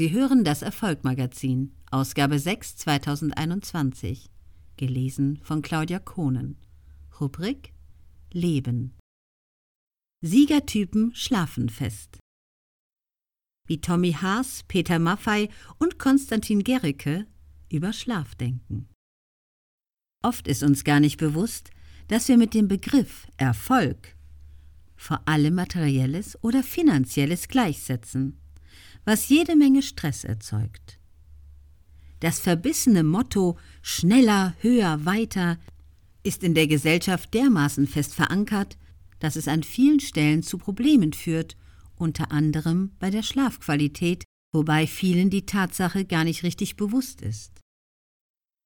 Sie 0.00 0.12
hören 0.12 0.44
das 0.44 0.62
Erfolgmagazin, 0.62 1.74
Ausgabe 1.90 2.38
6 2.38 2.76
2021, 2.76 4.30
gelesen 4.78 5.38
von 5.42 5.60
Claudia 5.60 5.98
Kohnen. 5.98 6.56
Rubrik 7.20 7.74
Leben. 8.32 8.96
Siegertypen 10.24 11.14
schlafen 11.14 11.68
fest. 11.68 12.18
Wie 13.68 13.82
Tommy 13.82 14.12
Haas, 14.12 14.62
Peter 14.68 14.98
Maffei 14.98 15.50
und 15.76 15.98
Konstantin 15.98 16.64
Gericke 16.64 17.26
über 17.70 17.92
Schlaf 17.92 18.34
denken. 18.34 18.88
Oft 20.24 20.48
ist 20.48 20.62
uns 20.62 20.84
gar 20.84 21.00
nicht 21.00 21.18
bewusst, 21.18 21.68
dass 22.08 22.26
wir 22.28 22.38
mit 22.38 22.54
dem 22.54 22.68
Begriff 22.68 23.28
Erfolg 23.36 24.16
vor 24.96 25.20
allem 25.28 25.56
materielles 25.56 26.42
oder 26.42 26.62
finanzielles 26.62 27.48
gleichsetzen, 27.48 28.40
was 29.04 29.28
jede 29.28 29.56
Menge 29.56 29.82
Stress 29.82 30.24
erzeugt. 30.24 30.98
Das 32.20 32.38
verbissene 32.38 33.02
Motto 33.02 33.58
schneller, 33.82 34.54
höher, 34.60 35.04
weiter 35.04 35.58
ist 36.22 36.44
in 36.44 36.54
der 36.54 36.66
Gesellschaft 36.66 37.32
dermaßen 37.32 37.86
fest 37.86 38.14
verankert, 38.14 38.76
dass 39.20 39.36
es 39.36 39.48
an 39.48 39.62
vielen 39.62 40.00
Stellen 40.00 40.42
zu 40.42 40.58
Problemen 40.58 41.12
führt, 41.12 41.56
unter 41.96 42.30
anderem 42.30 42.92
bei 42.98 43.10
der 43.10 43.22
Schlafqualität, 43.22 44.24
wobei 44.52 44.86
vielen 44.86 45.30
die 45.30 45.46
Tatsache 45.46 46.04
gar 46.04 46.24
nicht 46.24 46.42
richtig 46.42 46.76
bewusst 46.76 47.22
ist. 47.22 47.60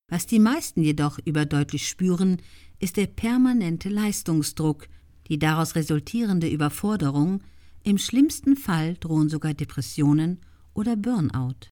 Was 0.08 0.26
die 0.26 0.38
meisten 0.38 0.82
jedoch 0.82 1.18
überdeutlich 1.24 1.88
spüren, 1.88 2.42
ist 2.78 2.96
der 2.96 3.06
permanente 3.06 3.88
Leistungsdruck, 3.88 4.88
die 5.28 5.38
daraus 5.38 5.74
resultierende 5.74 6.48
Überforderung, 6.48 7.42
im 7.84 7.98
schlimmsten 7.98 8.56
Fall 8.56 8.96
drohen 8.96 9.28
sogar 9.28 9.54
Depressionen 9.54 10.40
oder 10.72 10.96
Burnout. 10.96 11.68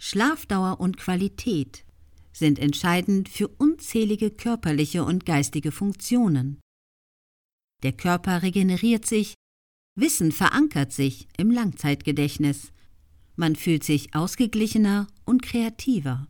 Schlafdauer 0.00 0.80
und 0.80 0.96
Qualität 0.96 1.84
sind 2.32 2.58
entscheidend 2.58 3.28
für 3.28 3.48
unzählige 3.48 4.30
körperliche 4.30 5.04
und 5.04 5.26
geistige 5.26 5.72
Funktionen. 5.72 6.60
Der 7.82 7.92
Körper 7.92 8.42
regeneriert 8.42 9.06
sich, 9.06 9.34
Wissen 9.98 10.32
verankert 10.32 10.92
sich 10.92 11.26
im 11.38 11.50
Langzeitgedächtnis, 11.50 12.72
man 13.34 13.56
fühlt 13.56 13.84
sich 13.84 14.14
ausgeglichener 14.14 15.06
und 15.24 15.42
kreativer. 15.42 16.28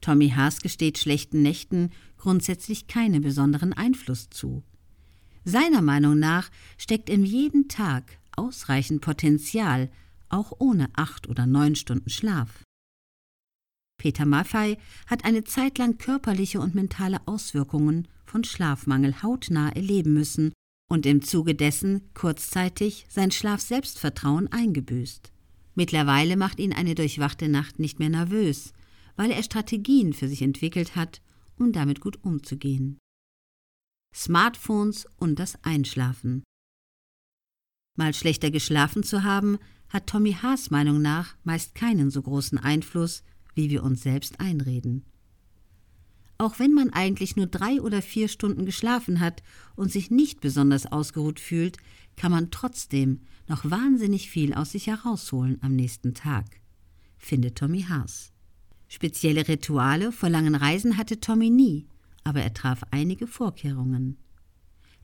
Tommy 0.00 0.30
Haas 0.30 0.60
gesteht 0.60 0.98
schlechten 0.98 1.42
Nächten 1.42 1.90
grundsätzlich 2.16 2.86
keinen 2.86 3.22
besonderen 3.22 3.72
Einfluss 3.72 4.30
zu. 4.30 4.64
Seiner 5.48 5.80
Meinung 5.80 6.18
nach 6.18 6.50
steckt 6.76 7.08
in 7.08 7.24
jedem 7.24 7.68
Tag 7.68 8.18
ausreichend 8.36 9.00
Potenzial, 9.00 9.90
auch 10.28 10.52
ohne 10.58 10.90
acht 10.92 11.26
oder 11.26 11.46
neun 11.46 11.74
Stunden 11.74 12.10
Schlaf. 12.10 12.64
Peter 13.96 14.26
Maffei 14.26 14.76
hat 15.06 15.24
eine 15.24 15.44
Zeit 15.44 15.78
lang 15.78 15.96
körperliche 15.96 16.60
und 16.60 16.74
mentale 16.74 17.26
Auswirkungen 17.26 18.08
von 18.26 18.44
Schlafmangel 18.44 19.22
hautnah 19.22 19.70
erleben 19.70 20.12
müssen 20.12 20.52
und 20.90 21.06
im 21.06 21.22
Zuge 21.22 21.54
dessen 21.54 22.02
kurzzeitig 22.12 23.06
sein 23.08 23.30
Schlafselbstvertrauen 23.30 24.52
eingebüßt. 24.52 25.32
Mittlerweile 25.74 26.36
macht 26.36 26.60
ihn 26.60 26.74
eine 26.74 26.94
durchwachte 26.94 27.48
Nacht 27.48 27.78
nicht 27.78 27.98
mehr 27.98 28.10
nervös, 28.10 28.74
weil 29.16 29.30
er 29.30 29.42
Strategien 29.42 30.12
für 30.12 30.28
sich 30.28 30.42
entwickelt 30.42 30.94
hat, 30.94 31.22
um 31.58 31.72
damit 31.72 32.02
gut 32.02 32.22
umzugehen. 32.22 32.98
Smartphones 34.18 35.06
und 35.16 35.38
das 35.38 35.62
Einschlafen. 35.62 36.42
Mal 37.94 38.12
schlechter 38.14 38.50
geschlafen 38.50 39.04
zu 39.04 39.22
haben, 39.22 39.58
hat 39.90 40.08
Tommy 40.08 40.32
Haas 40.32 40.72
Meinung 40.72 41.00
nach 41.00 41.36
meist 41.44 41.76
keinen 41.76 42.10
so 42.10 42.20
großen 42.20 42.58
Einfluss, 42.58 43.22
wie 43.54 43.70
wir 43.70 43.84
uns 43.84 44.02
selbst 44.02 44.40
einreden. 44.40 45.04
Auch 46.36 46.58
wenn 46.58 46.74
man 46.74 46.90
eigentlich 46.90 47.36
nur 47.36 47.46
drei 47.46 47.80
oder 47.80 48.02
vier 48.02 48.26
Stunden 48.26 48.66
geschlafen 48.66 49.20
hat 49.20 49.44
und 49.76 49.92
sich 49.92 50.10
nicht 50.10 50.40
besonders 50.40 50.86
ausgeruht 50.86 51.38
fühlt, 51.38 51.76
kann 52.16 52.32
man 52.32 52.50
trotzdem 52.50 53.20
noch 53.46 53.70
wahnsinnig 53.70 54.30
viel 54.30 54.52
aus 54.52 54.72
sich 54.72 54.88
herausholen 54.88 55.58
am 55.60 55.76
nächsten 55.76 56.14
Tag, 56.14 56.44
findet 57.18 57.56
Tommy 57.56 57.82
Haas. 57.82 58.32
Spezielle 58.88 59.46
Rituale 59.46 60.10
vor 60.10 60.28
langen 60.28 60.56
Reisen 60.56 60.96
hatte 60.96 61.20
Tommy 61.20 61.50
nie, 61.50 61.86
aber 62.24 62.42
er 62.42 62.54
traf 62.54 62.82
einige 62.90 63.26
Vorkehrungen. 63.26 64.18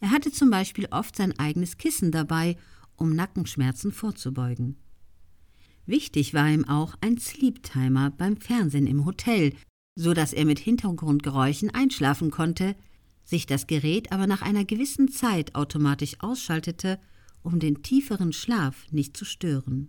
Er 0.00 0.10
hatte 0.10 0.32
zum 0.32 0.50
Beispiel 0.50 0.86
oft 0.90 1.16
sein 1.16 1.38
eigenes 1.38 1.78
Kissen 1.78 2.10
dabei, 2.10 2.56
um 2.96 3.14
Nackenschmerzen 3.14 3.92
vorzubeugen. 3.92 4.76
Wichtig 5.86 6.34
war 6.34 6.48
ihm 6.48 6.66
auch 6.66 6.94
ein 7.00 7.18
Sleep-Timer 7.18 8.10
beim 8.10 8.36
Fernsehen 8.36 8.86
im 8.86 9.04
Hotel, 9.04 9.54
so 9.96 10.14
dass 10.14 10.32
er 10.32 10.44
mit 10.44 10.58
Hintergrundgeräuschen 10.58 11.70
einschlafen 11.70 12.30
konnte, 12.30 12.74
sich 13.24 13.46
das 13.46 13.66
Gerät 13.66 14.12
aber 14.12 14.26
nach 14.26 14.42
einer 14.42 14.64
gewissen 14.64 15.08
Zeit 15.08 15.54
automatisch 15.54 16.16
ausschaltete, 16.20 16.98
um 17.42 17.58
den 17.58 17.82
tieferen 17.82 18.32
Schlaf 18.32 18.90
nicht 18.92 19.16
zu 19.16 19.24
stören. 19.24 19.88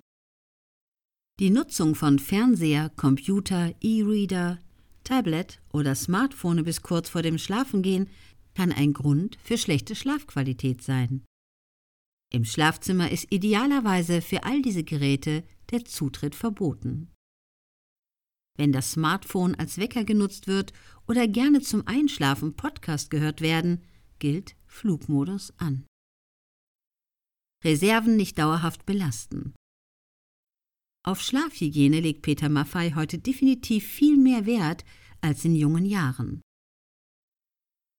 Die 1.40 1.50
Nutzung 1.50 1.96
von 1.96 2.20
Fernseher, 2.20 2.90
Computer, 2.90 3.74
E-Reader, 3.82 4.60
Tablet 5.06 5.62
oder 5.72 5.96
Smartphone 5.96 6.66
bis 6.66 6.82
kurz 6.82 7.08
vor 7.08 7.22
dem 7.22 7.38
Schlafengehen 7.38 8.10
kann 8.56 8.74
ein 8.74 8.92
Grund 8.92 9.38
für 9.42 9.58
schlechte 9.58 9.96
Schlafqualität 9.96 10.82
sein. 10.82 11.24
Im 12.34 12.44
Schlafzimmer 12.44 13.12
ist 13.12 13.32
idealerweise 13.32 14.22
für 14.22 14.44
all 14.44 14.62
diese 14.62 14.84
Geräte 14.84 15.46
der 15.72 15.86
Zutritt 15.86 16.36
verboten. 16.36 17.12
Wenn 18.58 18.72
das 18.72 18.92
Smartphone 18.92 19.56
als 19.56 19.78
Wecker 19.78 20.04
genutzt 20.04 20.48
wird 20.48 20.74
oder 21.08 21.28
gerne 21.28 21.62
zum 21.62 21.88
Einschlafen 21.88 22.56
Podcast 22.56 23.10
gehört 23.10 23.42
werden, 23.42 23.84
gilt 24.20 24.56
Flugmodus 24.66 25.54
an. 25.58 25.86
Reserven 27.64 28.16
nicht 28.16 28.38
dauerhaft 28.38 28.86
belasten. 28.86 29.54
Auf 31.06 31.22
Schlafhygiene 31.22 32.00
legt 32.00 32.24
Peter 32.24 32.50
Maffei 32.50 32.94
heute 32.96 33.20
definitiv 33.20 33.86
viel 33.86 34.18
mehr 34.18 34.48
Wert 34.48 34.84
als 35.22 35.46
in 35.46 35.56
jungen 35.56 35.86
Jahren. 35.86 36.42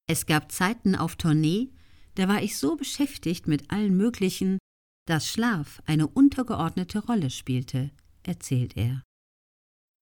Es 0.08 0.26
gab 0.26 0.50
Zeiten 0.50 0.96
auf 0.96 1.14
Tournee, 1.14 1.70
da 2.16 2.26
war 2.26 2.42
ich 2.42 2.56
so 2.56 2.74
beschäftigt 2.74 3.46
mit 3.46 3.70
allen 3.70 3.96
möglichen, 3.96 4.58
dass 5.06 5.28
Schlaf 5.28 5.80
eine 5.86 6.08
untergeordnete 6.08 6.98
Rolle 6.98 7.30
spielte, 7.30 7.92
erzählt 8.24 8.76
er. 8.76 9.04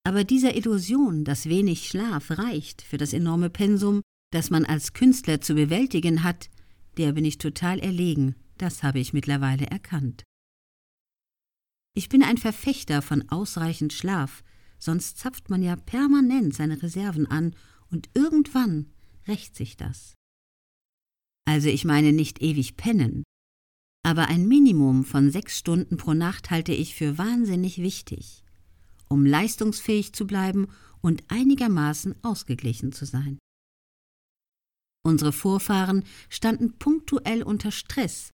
Aber 0.06 0.24
dieser 0.24 0.56
Illusion, 0.56 1.24
dass 1.24 1.50
wenig 1.50 1.88
Schlaf 1.88 2.30
reicht 2.30 2.80
für 2.80 2.96
das 2.96 3.12
enorme 3.12 3.50
Pensum, 3.50 4.00
das 4.32 4.48
man 4.48 4.64
als 4.64 4.94
Künstler 4.94 5.42
zu 5.42 5.54
bewältigen 5.54 6.22
hat, 6.22 6.48
der 6.96 7.12
bin 7.12 7.26
ich 7.26 7.36
total 7.36 7.80
erlegen, 7.80 8.34
das 8.56 8.82
habe 8.82 8.98
ich 8.98 9.12
mittlerweile 9.12 9.66
erkannt. 9.66 10.24
Ich 11.96 12.08
bin 12.08 12.24
ein 12.24 12.38
Verfechter 12.38 13.02
von 13.02 13.28
ausreichend 13.30 13.92
Schlaf, 13.92 14.42
sonst 14.78 15.16
zapft 15.18 15.48
man 15.48 15.62
ja 15.62 15.76
permanent 15.76 16.52
seine 16.52 16.82
Reserven 16.82 17.26
an 17.28 17.54
und 17.88 18.10
irgendwann 18.14 18.90
rächt 19.28 19.54
sich 19.54 19.76
das. 19.76 20.14
Also 21.46 21.68
ich 21.68 21.84
meine 21.84 22.12
nicht 22.12 22.42
ewig 22.42 22.76
pennen, 22.76 23.22
aber 24.04 24.26
ein 24.26 24.48
Minimum 24.48 25.04
von 25.04 25.30
sechs 25.30 25.58
Stunden 25.58 25.96
pro 25.96 26.14
Nacht 26.14 26.50
halte 26.50 26.72
ich 26.72 26.96
für 26.96 27.16
wahnsinnig 27.16 27.78
wichtig, 27.78 28.42
um 29.08 29.24
leistungsfähig 29.24 30.12
zu 30.14 30.26
bleiben 30.26 30.66
und 31.00 31.22
einigermaßen 31.28 32.16
ausgeglichen 32.24 32.92
zu 32.92 33.04
sein. 33.04 33.38
Unsere 35.06 35.32
Vorfahren 35.32 36.04
standen 36.28 36.78
punktuell 36.78 37.42
unter 37.42 37.70
Stress, 37.70 38.30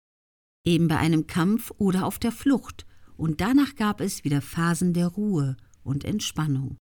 eben 0.67 0.89
bei 0.89 0.97
einem 0.97 1.27
Kampf 1.27 1.71
oder 1.79 2.07
auf 2.07 2.19
der 2.19 2.33
Flucht, 2.33 2.87
und 3.17 3.41
danach 3.41 3.75
gab 3.75 4.01
es 4.01 4.25
wieder 4.25 4.41
Phasen 4.41 4.93
der 4.93 5.09
Ruhe 5.09 5.57
und 5.83 6.05
Entspannung. 6.05 6.77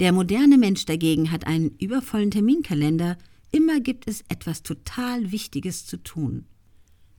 Der 0.00 0.12
moderne 0.12 0.58
Mensch 0.58 0.84
dagegen 0.84 1.30
hat 1.30 1.46
einen 1.46 1.70
übervollen 1.78 2.30
Terminkalender, 2.30 3.18
immer 3.50 3.80
gibt 3.80 4.06
es 4.06 4.22
etwas 4.28 4.62
total 4.62 5.32
Wichtiges 5.32 5.86
zu 5.86 5.96
tun. 6.02 6.46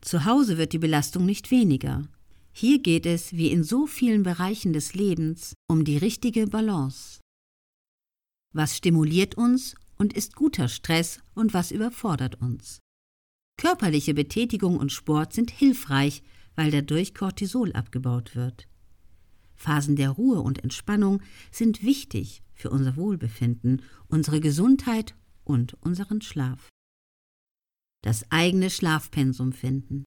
Zu 0.02 0.26
Hause 0.26 0.58
wird 0.58 0.72
die 0.74 0.80
Belastung 0.80 1.26
nicht 1.26 1.52
weniger. 1.52 2.08
Hier 2.52 2.80
geht 2.80 3.06
es, 3.06 3.34
wie 3.34 3.52
in 3.52 3.64
so 3.64 3.86
vielen 3.86 4.24
Bereichen 4.24 4.74
des 4.74 4.94
Lebens, 4.94 5.54
um 5.68 5.84
die 5.84 5.98
richtige 5.98 6.48
Balance. 6.48 7.20
Was 8.54 8.78
stimuliert 8.78 9.36
uns 9.36 9.76
und 9.98 10.14
ist 10.14 10.36
guter 10.36 10.70
Stress 10.70 11.20
und 11.36 11.54
was 11.54 11.72
überfordert 11.72 12.42
uns? 12.42 12.80
Körperliche 13.58 14.14
Betätigung 14.14 14.78
und 14.78 14.92
Sport 14.92 15.34
sind 15.34 15.52
hilfreich, 15.52 16.24
weil 16.60 16.72
dadurch 16.72 17.16
Cortisol 17.16 17.72
abgebaut 17.72 18.36
wird. 18.36 18.68
Phasen 19.56 19.96
der 19.96 20.10
Ruhe 20.10 20.42
und 20.42 20.62
Entspannung 20.62 21.22
sind 21.52 21.84
wichtig 21.84 22.44
für 22.54 22.70
unser 22.70 22.98
Wohlbefinden, 22.98 23.82
unsere 24.10 24.42
Gesundheit 24.42 25.16
und 25.46 25.76
unseren 25.76 26.20
Schlaf 26.22 26.68
das 28.02 28.30
eigene 28.30 28.70
Schlafpensum 28.70 29.54
finden. 29.54 30.04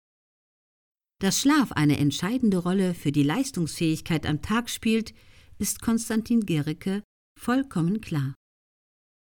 Dass 1.22 1.40
Schlaf 1.40 1.72
eine 1.72 1.96
entscheidende 1.96 2.58
Rolle 2.58 2.92
für 2.92 3.12
die 3.12 3.22
Leistungsfähigkeit 3.22 4.26
am 4.26 4.42
Tag 4.42 4.68
spielt, 4.68 5.14
ist 5.58 5.80
Konstantin 5.80 6.44
Gericke 6.44 7.02
vollkommen 7.38 8.02
klar. 8.02 8.34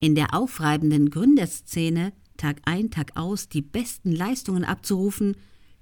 In 0.02 0.16
der 0.16 0.34
aufreibenden 0.34 1.10
Gründerszene 1.10 2.12
Tag 2.36 2.62
ein, 2.66 2.92
Tag 2.92 3.16
aus 3.16 3.48
die 3.48 3.62
besten 3.62 4.12
Leistungen 4.12 4.66
abzurufen, 4.66 5.38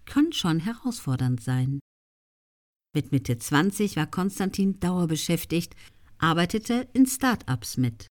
kann 0.09 0.33
schon 0.33 0.59
herausfordernd 0.59 1.41
sein. 1.41 1.79
Mit 2.95 3.11
Mitte 3.11 3.38
20 3.38 3.95
war 3.95 4.07
Konstantin 4.07 4.79
dauerbeschäftigt, 4.79 5.75
arbeitete 6.17 6.89
in 6.94 7.06
Start-ups 7.06 7.77
mit. 7.77 8.07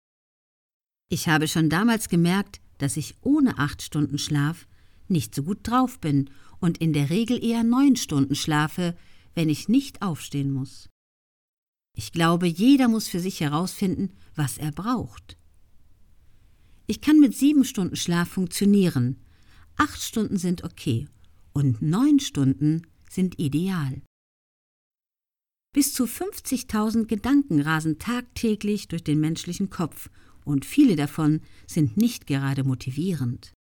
Ich 1.10 1.28
habe 1.28 1.48
schon 1.48 1.68
damals 1.68 2.08
gemerkt, 2.08 2.60
dass 2.78 2.96
ich 2.96 3.16
ohne 3.22 3.58
acht 3.58 3.82
Stunden 3.82 4.18
Schlaf 4.18 4.68
nicht 5.08 5.34
so 5.34 5.42
gut 5.42 5.66
drauf 5.66 5.98
bin 5.98 6.30
und 6.60 6.78
in 6.78 6.92
der 6.92 7.10
Regel 7.10 7.42
eher 7.42 7.64
neun 7.64 7.96
Stunden 7.96 8.36
schlafe, 8.36 8.96
wenn 9.34 9.48
ich 9.48 9.68
nicht 9.68 10.00
aufstehen 10.00 10.52
muss. 10.52 10.88
Ich 11.96 12.12
glaube, 12.12 12.46
jeder 12.46 12.86
muss 12.86 13.08
für 13.08 13.18
sich 13.18 13.40
herausfinden, 13.40 14.12
was 14.36 14.56
er 14.56 14.70
braucht. 14.70 15.36
Ich 16.86 17.00
kann 17.00 17.18
mit 17.18 17.36
sieben 17.36 17.64
Stunden 17.64 17.96
Schlaf 17.96 18.28
funktionieren. 18.28 19.16
Acht 19.76 20.00
Stunden 20.00 20.36
sind 20.36 20.62
okay 20.62 21.08
und 21.52 21.82
neun 21.82 22.20
Stunden 22.20 22.86
sind 23.10 23.38
ideal. 23.38 24.02
Bis 25.74 25.92
zu 25.92 26.04
50.000 26.04 27.06
Gedanken 27.06 27.60
rasen 27.60 27.98
tagtäglich 27.98 28.88
durch 28.88 29.04
den 29.04 29.20
menschlichen 29.20 29.70
Kopf 29.70 30.10
und 30.44 30.64
viele 30.64 30.96
davon 30.96 31.40
sind 31.66 31.96
nicht 31.96 32.26
gerade 32.26 32.64
motivierend. 32.64 33.52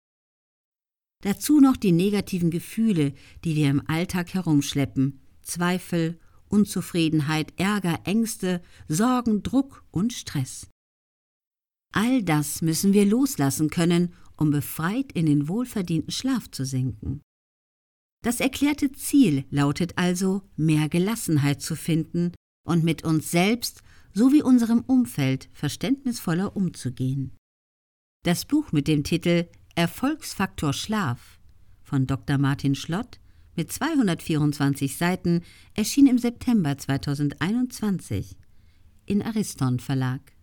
Dazu 1.23 1.61
noch 1.61 1.77
die 1.77 1.93
negativen 1.93 2.51
Gefühle, 2.51 3.13
die 3.45 3.57
wir 3.57 3.71
im 3.71 3.83
Alltag 3.89 4.35
herumschleppen, 4.35 5.21
Zweifel, 5.43 6.19
Unzufriedenheit, 6.49 7.53
Ärger, 7.59 8.01
Ängste, 8.05 8.63
Sorgen, 8.87 9.43
Druck 9.43 9.85
und 9.91 10.13
Stress. 10.13 10.69
All 11.93 12.23
das 12.23 12.63
müssen 12.63 12.93
wir 12.93 13.07
loslassen 13.07 13.71
können, 13.71 14.13
um 14.37 14.51
befreit 14.51 15.13
in 15.13 15.27
den 15.27 15.49
wohlverdienten 15.49 16.13
Schlaf 16.13 16.51
zu 16.51 16.65
sinken. 16.65 17.23
Das 18.27 18.41
erklärte 18.41 18.91
Ziel 18.91 19.45
lautet 19.51 19.97
also, 19.99 20.43
mehr 20.57 20.89
Gelassenheit 20.89 21.63
zu 21.63 21.77
finden 21.77 22.33
und 22.67 22.83
mit 22.83 23.05
uns 23.05 23.31
selbst 23.31 23.85
sowie 24.15 24.43
unserem 24.43 24.81
Umfeld 24.81 25.49
verständnisvoller 25.53 26.57
umzugehen. 26.57 27.37
Das 28.25 28.45
Buch 28.45 28.73
mit 28.73 28.89
dem 28.89 29.05
Titel 29.05 29.47
Erfolgsfaktor 29.77 30.73
Schlaf 30.73 31.39
von 31.85 32.09
Dr. 32.09 32.37
Martin 32.37 32.75
Schlott 32.75 33.21
mit 33.55 33.71
224 33.71 34.97
Seiten 34.97 35.43
erschien 35.75 36.09
im 36.09 36.19
September 36.19 36.77
2021 36.77 38.37
in 39.05 39.23
Ariston 39.23 39.79
Verlag. 39.79 40.36